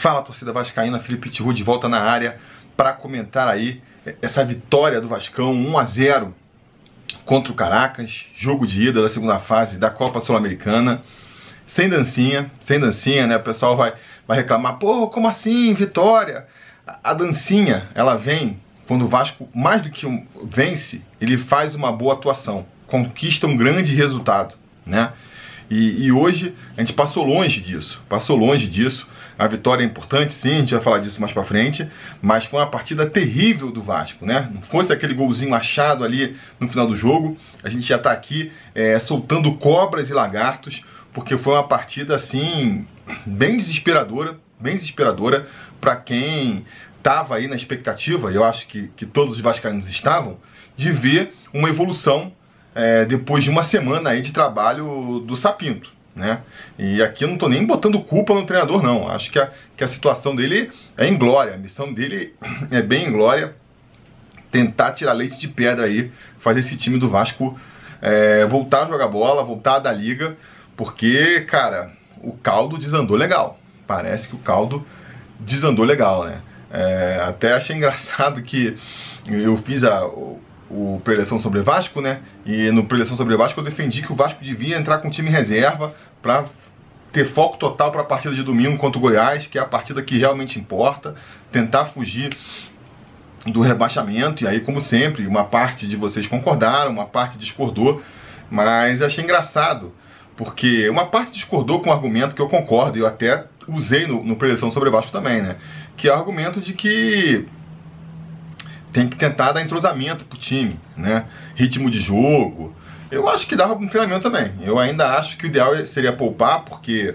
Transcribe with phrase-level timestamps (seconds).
[0.00, 2.40] Fala torcida vascaína, Felipe Tiru de volta na área
[2.74, 3.82] para comentar aí
[4.22, 6.34] essa vitória do Vascão 1 a 0
[7.26, 11.02] contra o Caracas, jogo de ida da segunda fase da Copa Sul-Americana.
[11.66, 13.36] Sem dancinha, sem dancinha, né?
[13.36, 13.92] O pessoal vai,
[14.26, 16.46] vai reclamar, pô, como assim, vitória?
[16.86, 18.58] A, a dancinha, ela vem
[18.88, 23.54] quando o Vasco, mais do que um, vence, ele faz uma boa atuação, conquista um
[23.54, 24.54] grande resultado,
[24.86, 25.12] né?
[25.70, 29.08] E, e, hoje a gente passou longe disso, passou longe disso.
[29.38, 31.88] A vitória é importante, sim, a gente vai falar disso mais para frente,
[32.20, 34.50] mas foi uma partida terrível do Vasco, né?
[34.52, 38.52] Não fosse aquele golzinho achado ali no final do jogo, a gente já está aqui
[38.74, 42.84] é, soltando cobras e lagartos, porque foi uma partida assim
[43.24, 45.46] bem desesperadora, bem desesperadora
[45.80, 46.66] para quem
[46.98, 50.36] estava aí na expectativa, eu acho que, que todos os vascaínos estavam,
[50.76, 52.32] de ver uma evolução
[52.74, 55.90] é, depois de uma semana aí de trabalho do Sapinto.
[56.14, 56.40] Né?
[56.78, 59.08] E aqui eu não estou nem botando culpa no treinador, não.
[59.08, 62.34] Acho que a, que a situação dele é em glória, a missão dele
[62.70, 63.54] é bem em glória.
[64.50, 67.58] Tentar tirar leite de pedra aí, fazer esse time do Vasco
[68.00, 70.36] é, voltar a jogar bola, voltar a dar liga,
[70.76, 71.90] porque, cara,
[72.22, 73.58] o caldo desandou legal.
[73.86, 74.86] Parece que o caldo
[75.38, 76.40] desandou legal, né?
[76.70, 78.76] É, até achei engraçado que
[79.26, 80.02] eu fiz a,
[80.70, 82.20] o preleção sobre Vasco, né?
[82.46, 85.94] E no preleção sobre Vasco eu defendi que o Vasco devia entrar com time reserva
[86.22, 86.46] para
[87.12, 90.00] ter foco total para a partida de domingo contra o Goiás, que é a partida
[90.00, 91.16] que realmente importa,
[91.50, 92.36] tentar fugir
[93.46, 94.44] do rebaixamento.
[94.44, 98.00] E aí, como sempre, uma parte de vocês concordaram, uma parte discordou,
[98.48, 99.92] mas achei engraçado,
[100.36, 104.22] porque uma parte discordou com o argumento que eu concordo, e eu até usei no,
[104.22, 105.56] no preleção sobre Vasco também, né?
[105.96, 107.46] Que é o argumento de que
[108.92, 111.24] tem que tentar dar entrosamento pro time, né?
[111.54, 112.74] Ritmo de jogo.
[113.10, 114.52] Eu acho que dava um treinamento também.
[114.62, 117.14] Eu ainda acho que o ideal seria poupar, porque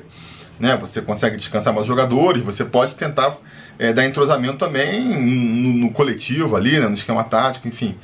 [0.60, 3.38] né, você consegue descansar mais jogadores, você pode tentar
[3.78, 7.98] é, dar entrosamento também no, no coletivo ali, né, no esquema tático, enfim.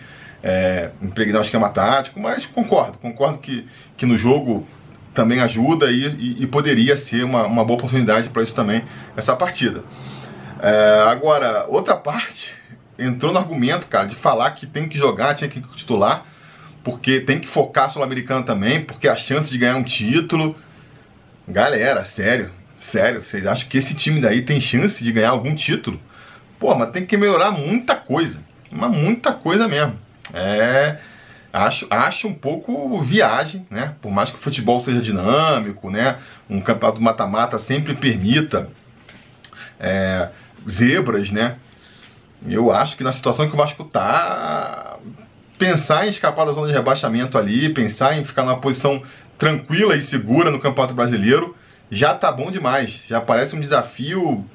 [0.43, 4.67] É, impregnar o esquema tático, mas concordo, concordo que, que no jogo
[5.13, 8.83] também ajuda e, e, e poderia ser uma, uma boa oportunidade para isso também,
[9.15, 9.83] essa partida.
[10.59, 12.55] É, agora, outra parte
[13.01, 16.25] entrou no argumento, cara, de falar que tem que jogar, tinha que titular,
[16.83, 20.55] porque tem que focar sul-americano também, porque a chance de ganhar um título.
[21.47, 25.99] Galera, sério, sério, vocês acham que esse time daí tem chance de ganhar algum título?
[26.59, 28.39] Pô, mas tem que melhorar muita coisa,
[28.71, 29.97] mas muita coisa mesmo.
[30.33, 30.97] É,
[31.51, 33.95] acho, acho um pouco viagem, né?
[34.01, 36.17] Por mais que o futebol seja dinâmico, né?
[36.49, 38.69] Um campeonato mata-mata sempre permita
[39.79, 40.29] é,
[40.69, 41.55] zebras, né?
[42.47, 44.97] Eu acho que na situação que o Vasco tá,
[45.57, 49.03] pensar em escapar da zona de rebaixamento ali, pensar em ficar numa posição
[49.37, 51.55] tranquila e segura no Campeonato Brasileiro,
[51.89, 53.01] já tá bom demais.
[53.07, 54.45] Já parece um desafio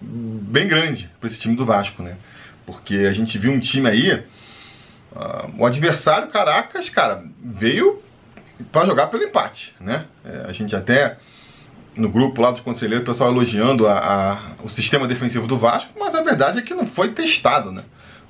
[0.00, 2.16] bem grande para esse time do Vasco, né?
[2.64, 8.02] Porque a gente viu um time aí, uh, o adversário Caracas, cara, veio
[8.70, 10.04] para jogar pelo empate, né?
[10.24, 11.18] É, a gente até
[11.96, 15.92] no grupo lá dos conselheiros, o pessoal elogiando a, a, o sistema defensivo do Vasco,
[15.98, 17.82] mas a verdade é que não foi testado, né?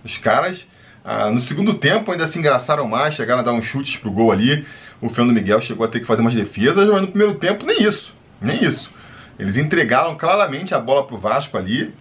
[0.04, 0.68] Os caras,
[1.04, 4.30] ah, no segundo tempo, ainda se engraçaram mais, chegaram a dar uns chutes pro gol
[4.30, 4.64] ali.
[5.00, 7.82] O Fernando Miguel chegou a ter que fazer umas defesas, mas no primeiro tempo nem
[7.82, 8.90] isso, nem isso.
[9.38, 11.92] Eles entregaram claramente a bola pro Vasco ali,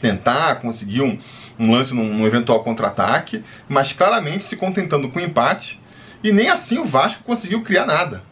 [0.00, 1.18] tentar conseguir um,
[1.58, 5.80] um lance num, num eventual contra-ataque, mas claramente se contentando com o empate.
[6.22, 8.22] E nem assim o Vasco conseguiu criar nada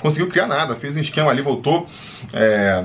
[0.00, 1.88] conseguiu criar nada, fez um esquema ali, voltou.
[2.32, 2.84] É,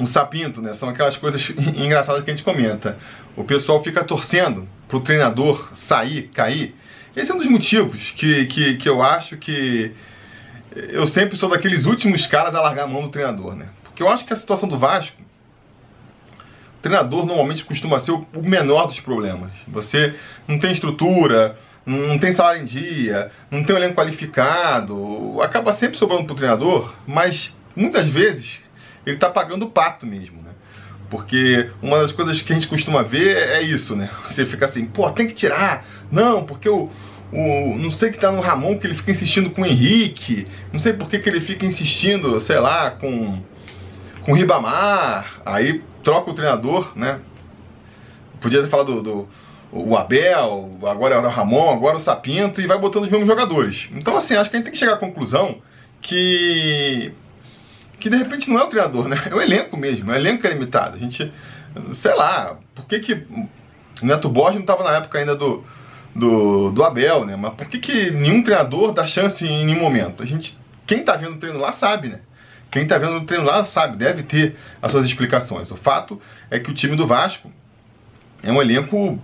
[0.00, 0.74] um sapinto, né?
[0.74, 2.98] São aquelas coisas engraçadas que a gente comenta.
[3.36, 6.74] O pessoal fica torcendo pro treinador sair, cair.
[7.16, 9.92] Esse é um dos motivos que, que, que eu acho que
[10.74, 13.68] eu sempre sou daqueles últimos caras a largar a mão do treinador, né?
[13.82, 15.20] Porque eu acho que a situação do Vasco,
[16.78, 19.50] o treinador normalmente costuma ser o menor dos problemas.
[19.66, 20.14] Você
[20.46, 21.58] não tem estrutura,
[21.88, 26.36] não tem salário em dia, não tem um elenco qualificado, acaba sempre sobrando para o
[26.36, 28.60] treinador, mas muitas vezes
[29.06, 30.50] ele está pagando o pato mesmo, né?
[31.08, 34.10] Porque uma das coisas que a gente costuma ver é isso, né?
[34.28, 35.86] Você fica assim, pô, tem que tirar.
[36.12, 36.90] Não, porque o,
[37.32, 40.78] o não sei que tá no Ramon que ele fica insistindo com o Henrique, não
[40.78, 43.40] sei por que, que ele fica insistindo, sei lá, com
[44.20, 47.18] com o Ribamar, aí troca o treinador, né?
[48.42, 49.28] Podia ter falado do, do
[49.70, 53.88] o Abel, agora é o Ramon, agora o Sapinto, e vai botando os mesmos jogadores.
[53.94, 55.60] Então, assim, acho que a gente tem que chegar à conclusão
[56.00, 57.12] que.
[58.00, 59.20] que de repente não é o treinador, né?
[59.30, 60.96] É o elenco mesmo, é o elenco que é limitado.
[60.96, 61.32] A gente.
[61.94, 63.26] sei lá, por que que.
[64.00, 65.64] Neto Borges não estava na época ainda do,
[66.14, 67.36] do, do Abel, né?
[67.36, 70.22] Mas por que, que nenhum treinador dá chance em nenhum momento?
[70.22, 70.56] A gente.
[70.86, 72.20] Quem tá vendo o treino lá sabe, né?
[72.70, 75.70] Quem está vendo o treino lá sabe, deve ter as suas explicações.
[75.70, 77.50] O fato é que o time do Vasco
[78.42, 79.18] é um elenco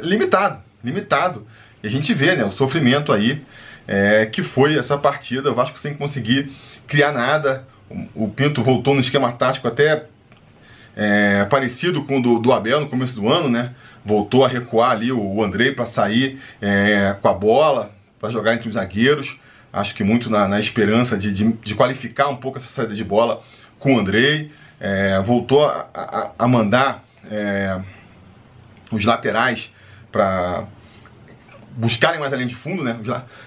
[0.00, 1.46] limitado, limitado.
[1.82, 3.42] E a gente vê né, o sofrimento aí
[3.86, 5.50] é, que foi essa partida.
[5.50, 6.52] O Vasco sem conseguir
[6.86, 7.66] criar nada.
[8.14, 10.04] O, Pinto voltou no esquema tático até
[10.96, 13.74] é, parecido com o do, do, Abel no começo do ano, né?
[14.04, 18.54] Voltou a recuar ali o, o Andrei para sair é, com a bola, para jogar
[18.54, 19.38] entre os zagueiros.
[19.72, 23.04] Acho que muito na, na esperança de, de, de, qualificar um pouco essa saída de
[23.04, 23.42] bola
[23.78, 24.52] com o Andrei.
[24.78, 27.78] É, voltou a, a, a mandar é,
[28.90, 29.74] os laterais
[30.10, 30.64] para
[31.76, 32.98] buscarem mais a linha de fundo, né?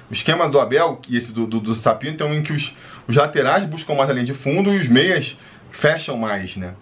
[0.09, 2.75] O esquema do Abel e esse do, do, do Sapinho, então, em que os,
[3.07, 5.37] os laterais buscam mais a linha de fundo e os meias
[5.71, 6.73] fecham mais, né?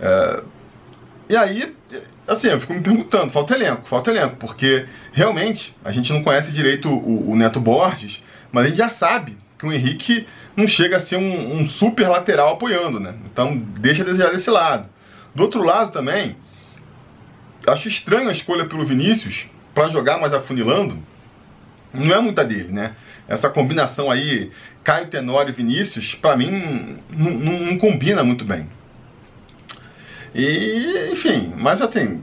[0.00, 0.42] É,
[1.28, 1.74] e aí,
[2.26, 6.52] assim, eu fico me perguntando, falta elenco, falta elenco, porque realmente a gente não conhece
[6.52, 10.26] direito o, o Neto Borges, mas a gente já sabe que o Henrique
[10.56, 13.14] não chega a ser um, um super lateral apoiando, né?
[13.24, 14.88] Então deixa a desejar desse lado.
[15.34, 16.36] Do outro lado também,
[17.66, 20.98] acho estranho a escolha pelo Vinícius para jogar mais afunilando.
[21.92, 22.94] Não é muita dele, né?
[23.28, 24.50] Essa combinação aí,
[24.82, 28.66] Caio Tenório e Vinícius, para mim não, não, não combina muito bem.
[30.34, 32.22] E, enfim, mas assim,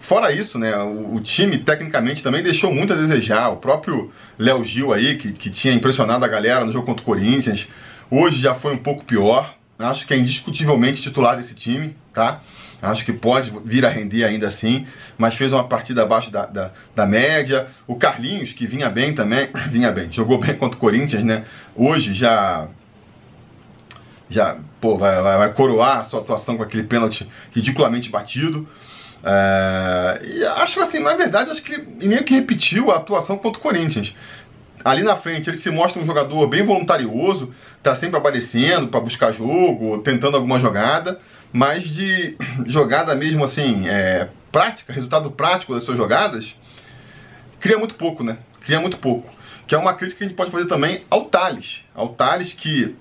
[0.00, 3.50] fora isso, né, o, o, time tecnicamente também deixou muito a desejar.
[3.50, 7.06] O próprio Léo Gil aí, que, que tinha impressionado a galera no jogo contra o
[7.06, 7.68] Corinthians,
[8.10, 9.54] hoje já foi um pouco pior.
[9.78, 12.40] Acho que é indiscutivelmente titular desse time, tá?
[12.84, 14.86] Acho que pode vir a render ainda assim,
[15.16, 17.68] mas fez uma partida abaixo da, da, da, média.
[17.86, 21.44] O Carlinhos, que vinha bem também, vinha bem, jogou bem contra o Corinthians, né?
[21.74, 22.68] Hoje já
[24.28, 28.66] já pô, vai, vai, vai, coroar a sua atuação com aquele pênalti ridiculamente batido.
[29.22, 33.58] É, e acho assim, na verdade, acho que ele meio que repetiu a atuação contra
[33.58, 34.14] o Corinthians.
[34.84, 39.32] Ali na frente ele se mostra um jogador bem voluntarioso, tá sempre aparecendo para buscar
[39.32, 41.18] jogo, tentando alguma jogada,
[41.54, 42.36] mas de
[42.66, 46.56] jogada mesmo assim, é, prática, resultado prático das suas jogadas,
[47.60, 48.38] cria muito pouco, né?
[48.60, 49.32] Cria muito pouco.
[49.64, 51.84] Que é uma crítica que a gente pode fazer também ao Thales.
[51.94, 52.96] Ao Thales que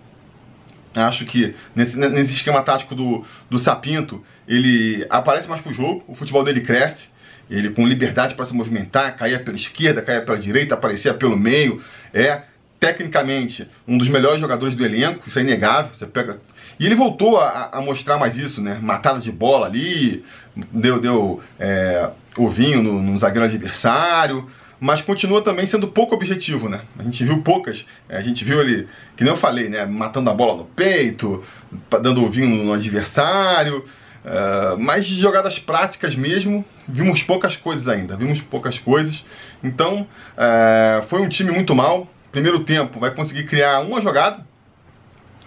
[0.96, 6.14] Acho que nesse, nesse esquema tático do, do Sapinto, ele aparece mais pro jogo, o
[6.14, 7.08] futebol dele cresce,
[7.50, 11.84] ele com liberdade para se movimentar, caía pela esquerda, caía pela direita, aparecia pelo meio,
[12.14, 12.44] é
[12.84, 16.42] tecnicamente um dos melhores jogadores do elenco, isso é inegável, você pega...
[16.78, 18.78] E ele voltou a, a mostrar mais isso, né?
[18.82, 24.50] Matada de bola ali, deu, deu é, ovinho no, no zagueiro adversário,
[24.82, 26.82] mas continua também sendo pouco objetivo, né?
[27.00, 29.86] A gente viu poucas, é, a gente viu ele, que nem eu falei, né?
[29.86, 31.42] Matando a bola no peito,
[31.90, 33.86] dando ovinho no adversário,
[34.26, 39.26] uh, mas de jogadas práticas mesmo, vimos poucas coisas ainda, vimos poucas coisas.
[39.64, 42.10] Então, uh, foi um time muito mal.
[42.34, 44.44] Primeiro tempo vai conseguir criar uma jogada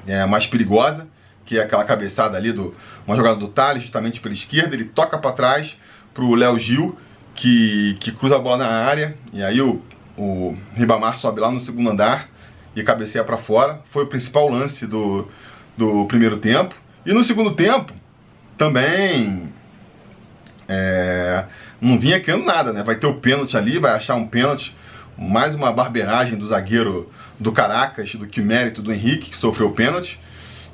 [0.07, 1.09] é, mais perigosa,
[1.45, 2.75] que é aquela cabeçada ali do
[3.05, 5.79] uma jogada do Thales, justamente pela esquerda, ele toca para trás
[6.15, 6.97] para o Léo Gil
[7.35, 9.83] que, que cruza a bola na área, e aí o,
[10.17, 12.29] o Ribamar sobe lá no segundo andar
[12.77, 13.81] e cabeceia para fora.
[13.87, 15.29] Foi o principal lance do,
[15.77, 16.75] do primeiro tempo.
[17.05, 17.93] E no segundo tempo,
[18.57, 19.53] também
[20.69, 21.47] é,
[21.81, 22.85] não vinha criando nada, né?
[22.85, 24.77] Vai ter o pênalti ali, vai achar um pênalti,
[25.17, 29.73] mais uma barbeiragem do zagueiro do Caracas, do que mérito do Henrique, que sofreu o
[29.73, 30.21] pênalti,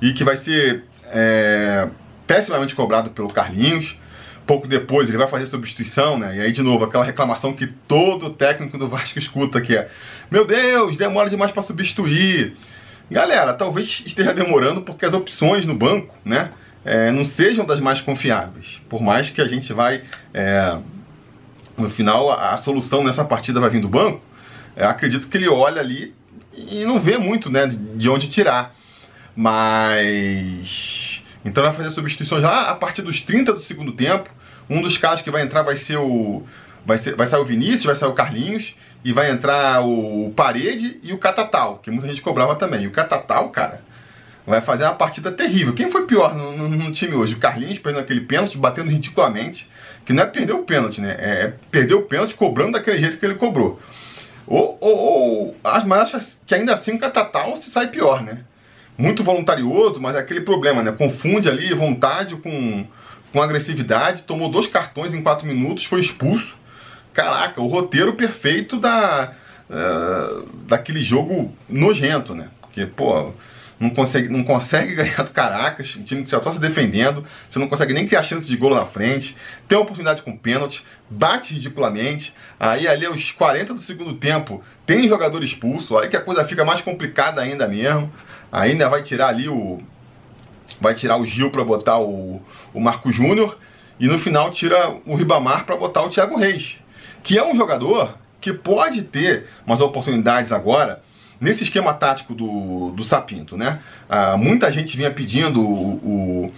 [0.01, 1.89] e que vai ser é,
[2.27, 3.99] pessimamente cobrado pelo Carlinhos.
[4.47, 6.37] Pouco depois ele vai fazer substituição, né?
[6.37, 9.89] E aí, de novo, aquela reclamação que todo técnico do Vasco escuta, que é
[10.31, 12.57] Meu Deus, demora demais para substituir.
[13.09, 16.51] Galera, talvez esteja demorando porque as opções no banco, né?
[16.85, 18.83] É, não sejam das mais confiáveis.
[18.89, 20.03] Por mais que a gente vai...
[20.35, 20.77] É,
[21.77, 24.21] no final, a, a, solução nessa partida vai vir do banco.
[24.77, 26.15] É, acredito que ele olha ali
[26.55, 27.67] e não vê muito, né?
[27.95, 28.75] De onde tirar.
[29.35, 34.31] Mas então vai fazer substituições já a partir dos 30 do segundo tempo.
[34.71, 36.45] Um dos caras que vai entrar vai ser o.
[36.85, 38.75] Vai, ser, vai sair o Vinícius, vai sair o Carlinhos,
[39.05, 42.83] e vai entrar o Parede e o Catatal, que muita gente cobrava também.
[42.83, 43.83] E o Catatal, cara,
[44.47, 45.75] vai fazer uma partida terrível.
[45.75, 47.35] Quem foi pior no, no, no time hoje?
[47.35, 49.69] O Carlinhos perdendo aquele pênalti, batendo ridiculamente.
[50.05, 51.17] Que não é perder o pênalti, né?
[51.19, 53.81] É, é perder o pênalti cobrando daquele jeito que ele cobrou.
[54.47, 58.45] Ou, ou, ou mas acho que ainda assim o Catatal se sai pior, né?
[58.97, 60.93] muito voluntarioso, mas é aquele problema, né?
[60.93, 62.87] Confunde ali vontade com,
[63.33, 64.23] com agressividade.
[64.23, 66.57] Tomou dois cartões em quatro minutos, foi expulso.
[67.13, 69.33] Caraca, o roteiro perfeito da,
[69.69, 72.49] uh, daquele jogo nojento, né?
[72.61, 73.33] Porque, pô,
[73.83, 77.69] não consegue, não consegue ganhar do Caracas, um time que só se defendendo, você não
[77.69, 79.37] consegue nem criar chance de gol na frente,
[79.67, 85.09] tem uma oportunidade com pênalti, bate ridiculamente, aí ali aos 40 do segundo tempo tem
[85.09, 88.11] jogador expulso, aí que a coisa fica mais complicada ainda mesmo.
[88.51, 89.81] ainda vai tirar ali o.
[90.81, 92.41] Vai tirar o Gil para botar o,
[92.73, 93.57] o Marco Júnior.
[94.01, 96.79] E no final tira o Ribamar para botar o Thiago Reis.
[97.23, 101.03] Que é um jogador que pode ter umas oportunidades agora
[101.43, 103.81] nesse esquema tático do, do Sapinto, né?
[104.09, 106.53] Ah, muita gente vinha pedindo o, o,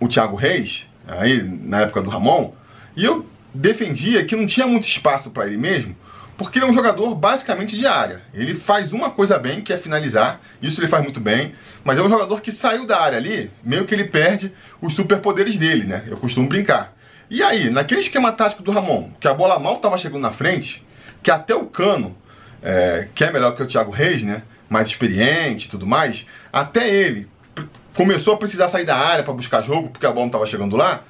[0.00, 2.52] o Thiago Reis, aí na época do Ramon,
[2.96, 3.24] e eu
[3.54, 5.94] defendia que não tinha muito espaço para ele mesmo,
[6.36, 8.22] porque ele é um jogador basicamente de área.
[8.34, 12.02] Ele faz uma coisa bem, que é finalizar, isso ele faz muito bem, mas é
[12.02, 16.02] um jogador que saiu da área ali, meio que ele perde os superpoderes dele, né?
[16.08, 16.92] Eu costumo brincar.
[17.30, 20.84] E aí, naquele esquema tático do Ramon, que a bola mal estava chegando na frente,
[21.22, 22.16] que até o Cano,
[22.64, 24.42] é, que é melhor que o Thiago Reis, né?
[24.68, 27.28] Mais experiente e tudo mais, até ele
[27.94, 30.74] começou a precisar sair da área para buscar jogo, porque a bola não estava chegando
[30.74, 31.02] lá,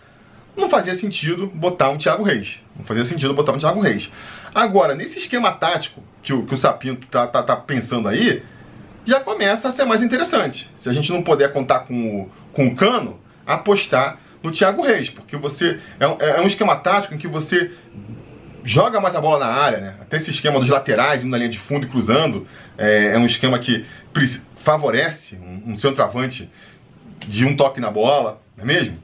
[0.56, 2.60] não fazia sentido botar um Thiago Reis.
[2.76, 4.12] Não fazia sentido botar um Thiago Reis.
[4.52, 8.42] Agora, nesse esquema tático que o, que o Sapinto tá, tá, tá pensando aí,
[9.06, 10.70] já começa a ser mais interessante.
[10.78, 15.08] Se a gente não puder contar com o, com o Cano, apostar no Thiago Reis,
[15.08, 17.72] porque você é, é um esquema tático em que você
[18.64, 19.94] joga mais a bola na área, né?
[20.00, 23.26] Até esse esquema dos laterais indo na linha de fundo e cruzando é, é um
[23.26, 23.86] esquema que
[24.56, 26.50] favorece um, um centroavante
[27.20, 28.98] de um toque na bola, não é mesmo?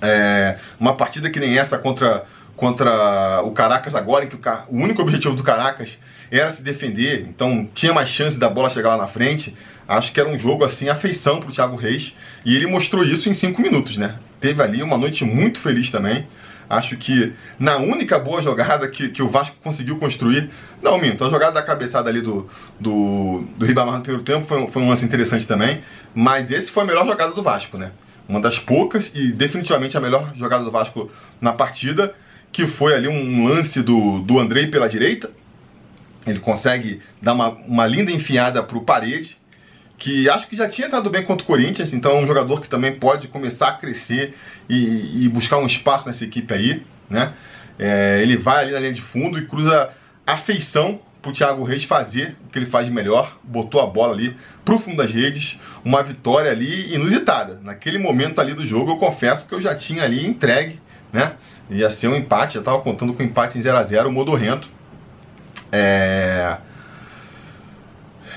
[0.00, 2.24] É, uma partida que nem essa contra,
[2.56, 5.98] contra o Caracas agora, em que o, o único objetivo do Caracas
[6.38, 9.54] era se defender, então tinha mais chance da bola chegar lá na frente.
[9.86, 13.28] Acho que era um jogo assim, afeição para o Thiago Reis, e ele mostrou isso
[13.28, 14.16] em cinco minutos, né?
[14.40, 16.26] Teve ali uma noite muito feliz também.
[16.70, 20.48] Acho que na única boa jogada que, que o Vasco conseguiu construir.
[20.82, 22.48] Não, Minto, a jogada da cabeçada ali do,
[22.80, 25.82] do, do Ribamar no primeiro tempo foi, foi um lance interessante também.
[26.14, 27.90] Mas esse foi a melhor jogada do Vasco, né?
[28.26, 31.10] Uma das poucas e definitivamente a melhor jogada do Vasco
[31.40, 32.14] na partida,
[32.50, 35.30] que foi ali um lance do, do Andrei pela direita.
[36.26, 39.40] Ele consegue dar uma, uma linda enfiada para o Parede
[40.02, 42.68] que acho que já tinha entrado bem contra o Corinthians, então é um jogador que
[42.68, 44.36] também pode começar a crescer
[44.68, 47.34] e, e buscar um espaço nessa equipe aí, né?
[47.78, 49.90] É, ele vai ali na linha de fundo e cruza
[50.26, 53.86] a feição para o Thiago Reis fazer o que ele faz de melhor, botou a
[53.86, 57.60] bola ali pro fundo das redes, uma vitória ali inusitada.
[57.62, 60.80] Naquele momento ali do jogo, eu confesso que eu já tinha ali entregue,
[61.12, 61.34] né?
[61.70, 64.68] Ia ser um empate, já estava contando com um empate em 0 a 0 modorrento.
[65.72, 66.58] É...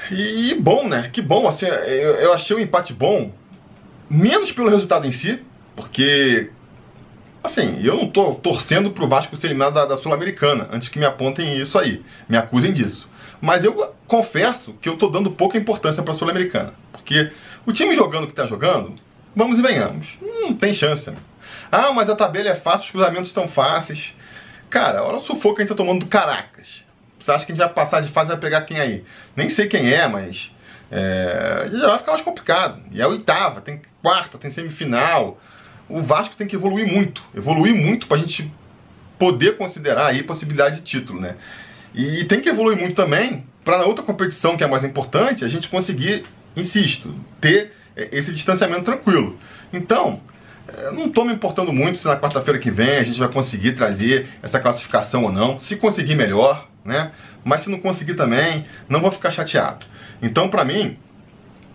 [0.10, 1.10] E, e, bom, né?
[1.12, 3.32] Que bom, assim, eu, eu achei o empate bom,
[4.10, 5.40] menos pelo resultado em si,
[5.76, 6.50] porque,
[7.44, 11.06] assim, eu não tô torcendo pro Vasco ser eliminado da, da Sul-Americana, antes que me
[11.06, 13.10] apontem isso aí, me acusem disso.
[13.42, 17.32] Mas eu confesso que eu tô dando pouca importância pra Sul-Americana, porque
[17.66, 18.94] o time jogando que tá jogando,
[19.36, 21.10] vamos e venhamos, não tem chance.
[21.10, 21.18] Né?
[21.72, 24.14] Ah, mas a tabela é fácil, os cruzamentos estão fáceis.
[24.70, 26.85] Cara, olha o sufoco que a gente tá tomando do Caracas.
[27.26, 29.04] Você acha que a gente vai passar de fase e vai pegar quem aí?
[29.36, 30.56] Nem sei quem é, mas
[30.92, 32.80] é, já vai ficar mais complicado.
[32.92, 35.42] E é oitava, tem quarta, tem semifinal.
[35.90, 38.54] O Vasco tem que evoluir muito, evoluir muito para a gente
[39.18, 41.36] poder considerar aí possibilidade de título, né?
[41.96, 45.48] E tem que evoluir muito também para na outra competição que é mais importante a
[45.48, 49.40] gente conseguir, insisto, ter esse distanciamento tranquilo.
[49.74, 50.20] Então,
[50.68, 53.72] é, não estou me importando muito se na quarta-feira que vem a gente vai conseguir
[53.72, 55.60] trazer essa classificação ou não.
[55.60, 57.12] Se conseguir, melhor né?
[57.44, 59.86] Mas se não conseguir também, não vou ficar chateado.
[60.22, 60.98] Então, para mim,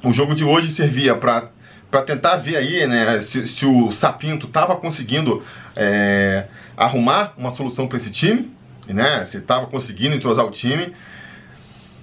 [0.03, 1.51] o jogo de hoje servia para
[1.91, 5.43] para tentar ver aí, né, se, se o Sapinto estava conseguindo
[5.75, 8.49] é, arrumar uma solução para esse time,
[8.87, 9.25] né?
[9.25, 10.93] Se estava conseguindo entrosar o time.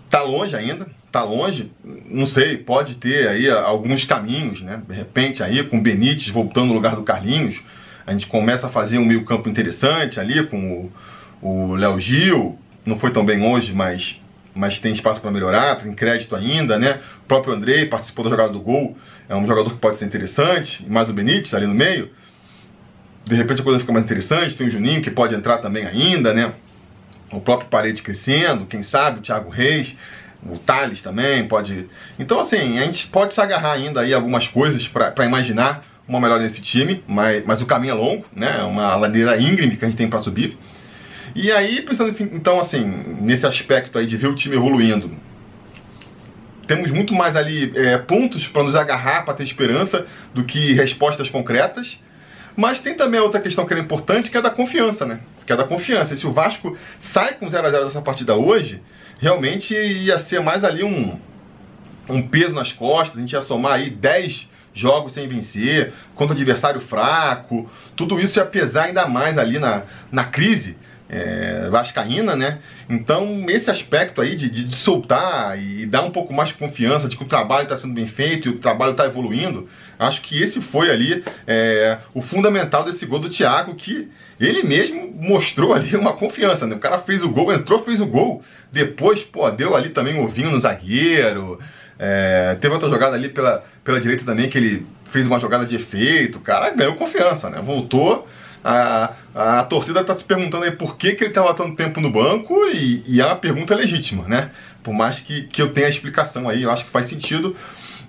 [0.09, 1.71] Tá longe ainda, tá longe.
[1.83, 4.81] Não sei, pode ter aí alguns caminhos, né?
[4.87, 7.61] De repente aí com o Benítez voltando no lugar do Carlinhos,
[8.05, 10.89] a gente começa a fazer um meio-campo interessante ali com
[11.41, 12.57] o Léo Gil,
[12.88, 14.20] não foi tão bem hoje, mas,
[14.56, 17.01] mas tem espaço para melhorar, tem crédito ainda, né?
[17.24, 20.89] O próprio Andrei participou da jogada do gol, é um jogador que pode ser interessante,
[20.89, 22.10] mais o Benítez ali no meio.
[23.25, 26.34] De repente a coisa fica mais interessante, tem o Juninho que pode entrar também ainda,
[26.34, 26.53] né?
[27.29, 29.98] O próprio Parede crescendo, quem sabe, o Thiago Reis,
[30.41, 31.89] o Thales também pode.
[32.17, 36.41] Então, assim, a gente pode se agarrar ainda aí algumas coisas para imaginar uma melhora
[36.41, 38.60] nesse time, mas, mas o caminho é longo, né?
[38.60, 40.58] É uma ladeira íngreme que a gente tem para subir.
[41.39, 42.84] E aí, pensando assim, então, assim,
[43.22, 45.12] nesse aspecto aí de ver o time evoluindo,
[46.65, 51.29] temos muito mais ali é, pontos para nos agarrar, para ter esperança, do que respostas
[51.29, 52.00] concretas.
[52.56, 55.20] Mas tem também outra questão que é importante, que é da confiança, né?
[55.46, 56.15] Que é da confiança.
[56.15, 58.82] E se o Vasco sai com 0 a 0 dessa partida hoje,
[59.20, 61.20] realmente ia ser mais ali um,
[62.10, 66.82] um peso nas costas, a gente ia somar aí 10 jogos sem vencer, contra adversário
[66.82, 70.77] fraco, tudo isso ia pesar ainda mais ali na, na crise
[71.09, 72.59] é, vascaína, né?
[72.89, 77.07] Então, esse aspecto aí de, de, de, soltar e dar um pouco mais de confiança
[77.07, 80.41] de que o trabalho está sendo bem feito e o trabalho está evoluindo, acho que
[80.41, 84.09] esse foi ali é, o fundamental desse gol do Thiago, que
[84.39, 86.75] ele mesmo mostrou ali uma confiança, né?
[86.75, 90.23] O cara fez o gol, entrou, fez o gol, depois, pô, deu ali também um
[90.23, 91.59] ovinho no zagueiro,
[91.97, 95.75] é, teve outra jogada ali pela, pela direita também que ele fez uma jogada de
[95.75, 97.61] efeito, cara ganhou confiança, né?
[97.63, 98.27] Voltou
[98.67, 102.12] a, a torcida está se perguntando aí por que, que ele estava tanto tempo no
[102.12, 104.51] banco e, e, é uma pergunta legítima, né?
[104.83, 107.55] Por mais que, que eu tenha a explicação aí, eu acho que faz sentido.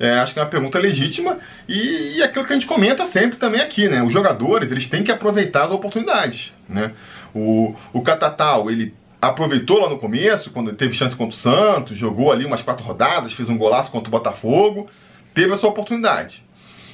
[0.00, 1.38] É, acho que é uma pergunta legítima
[1.68, 4.02] e, e aquilo que a gente comenta sempre também aqui, né?
[4.02, 6.92] Os jogadores, eles têm que aproveitar as oportunidades, né?
[7.34, 12.32] O, o Catatal, ele aproveitou lá no começo, quando teve chance contra o Santos, jogou
[12.32, 14.88] ali umas quatro rodadas, fez um golaço contra o Botafogo,
[15.34, 16.44] teve a sua oportunidade.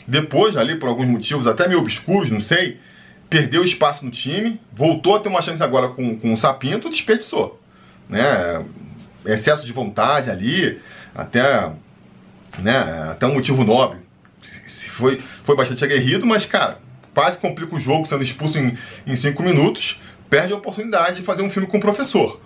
[0.07, 2.79] Depois, ali, por alguns motivos até meio obscuros, não sei,
[3.35, 7.61] perdeu espaço no time, voltou a ter uma chance agora com, com o Sapinto, desperdiçou.
[8.09, 8.65] Né?
[9.27, 10.81] Excesso de vontade ali,
[11.13, 11.73] até,
[12.61, 13.99] né, até um motivo nobre.
[14.91, 16.79] Foi, foi bastante aguerrido, mas, cara,
[17.13, 20.01] quase complica o jogo sendo expulso em, em cinco minutos,
[20.31, 22.41] perde a oportunidade de fazer um filme com o professor.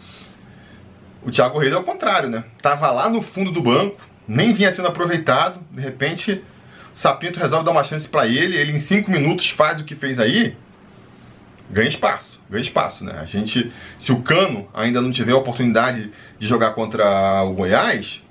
[1.22, 2.44] O Thiago Reis é o contrário, né?
[2.62, 6.42] Tava lá no fundo do banco, nem vinha sendo aproveitado, de repente
[6.94, 10.18] Sapinto resolve dar uma chance para ele, ele em cinco minutos faz o que fez
[10.18, 10.56] aí,
[11.70, 13.18] ganha espaço, ganha espaço, né?
[13.20, 18.22] A gente, se o Cano ainda não tiver a oportunidade de jogar contra o Goiás,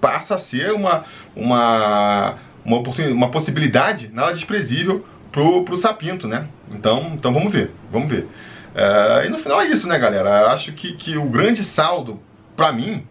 [0.00, 6.48] passa a ser uma uma uma, uma possibilidade nada desprezível pro, pro Sapinto, né?
[6.70, 8.26] Então, então vamos ver, vamos ver.
[8.74, 10.52] É, e no final é isso, né, galera?
[10.52, 12.20] Acho que, que o grande saldo,
[12.56, 13.06] para mim,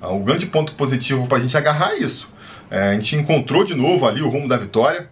[0.00, 2.28] o grande ponto positivo para a gente agarrar é isso.
[2.70, 5.10] É, a gente encontrou de novo ali o rumo da vitória.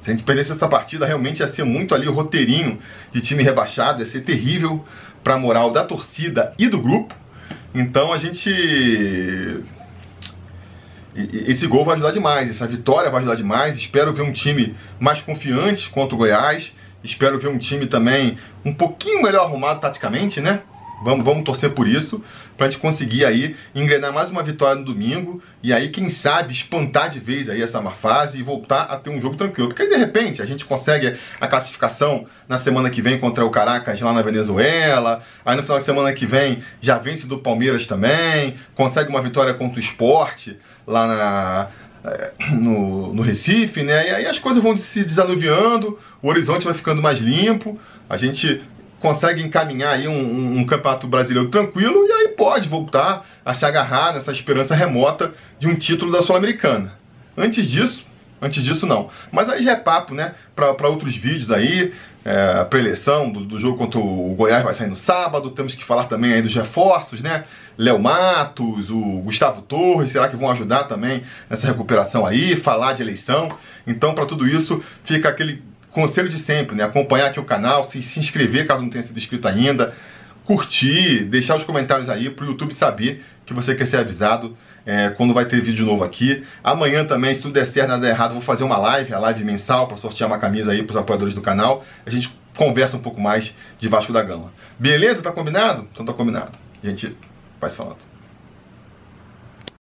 [0.00, 2.78] Se a gente perdesse essa partida, realmente ia ser muito ali o roteirinho
[3.12, 4.84] de time rebaixado, ia ser terrível
[5.22, 7.14] para a moral da torcida e do grupo.
[7.74, 8.50] Então a gente.
[11.14, 13.76] Esse gol vai ajudar demais, essa vitória vai ajudar demais.
[13.76, 16.74] Espero ver um time mais confiante contra o Goiás.
[17.02, 20.62] Espero ver um time também um pouquinho melhor arrumado taticamente, né?
[21.00, 22.22] Vamos, vamos torcer por isso,
[22.56, 26.52] para a gente conseguir aí engrenar mais uma vitória no domingo e aí, quem sabe,
[26.52, 29.68] espantar de vez aí essa má fase e voltar a ter um jogo tranquilo.
[29.68, 33.50] Porque aí, de repente, a gente consegue a classificação na semana que vem contra o
[33.50, 37.86] Caracas lá na Venezuela, aí no final de semana que vem já vence do Palmeiras
[37.86, 41.68] também, consegue uma vitória contra o esporte lá na,
[42.04, 44.08] eh, no, no Recife, né?
[44.08, 48.62] E aí as coisas vão se desanuviando, o horizonte vai ficando mais limpo, a gente
[49.00, 53.64] consegue encaminhar aí um, um, um, campeonato brasileiro tranquilo e aí pode voltar a se
[53.64, 56.92] agarrar nessa esperança remota de um título da Sul-Americana.
[57.36, 58.04] Antes disso,
[58.42, 59.10] antes disso não.
[59.30, 61.92] Mas aí já é papo, né, para outros vídeos aí,
[62.24, 65.84] é, a preleção do, do, jogo contra o Goiás vai sair no sábado, temos que
[65.84, 67.44] falar também aí dos reforços, né,
[67.76, 73.02] Léo Matos, o Gustavo Torres, será que vão ajudar também nessa recuperação aí, falar de
[73.02, 73.56] eleição.
[73.86, 75.62] Então, para tudo isso, fica aquele
[75.98, 76.84] conselho de sempre, né?
[76.84, 79.92] Acompanhar aqui o canal, se, se inscrever caso não tenha sido inscrito ainda,
[80.44, 84.56] curtir, deixar os comentários aí para o YouTube saber que você quer ser avisado
[84.86, 86.44] é, quando vai ter vídeo novo aqui.
[86.62, 89.42] Amanhã também, se tudo der certo, nada der errado, vou fazer uma live, a live
[89.42, 91.84] mensal, para sortear uma camisa aí para os apoiadores do canal.
[92.06, 94.52] A gente conversa um pouco mais de Vasco da Gama.
[94.78, 95.20] Beleza?
[95.20, 95.88] Tá combinado?
[95.92, 96.52] Então tá combinado.
[96.80, 97.16] A gente
[97.60, 98.17] vai se falando.